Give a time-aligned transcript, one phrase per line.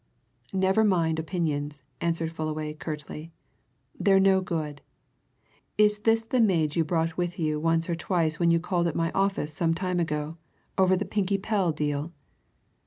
[0.55, 3.31] "Never mind opinions," answered Fullaway curtly.
[3.99, 4.81] "They're no good.
[5.77, 8.95] Is this the maid you brought with you once or twice when you called at
[8.95, 10.37] my office some time ago,
[10.75, 12.13] over the Pinkie Pell deal?"